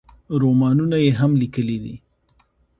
[0.41, 1.95] رومانونه یې هم لیکلي دي.